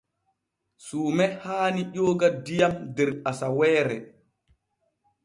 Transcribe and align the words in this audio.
Suume 0.85 1.27
haani 1.43 1.83
jooga 1.97 2.29
diyam 2.47 2.73
der 2.95 3.09
asaweere. 3.29 3.97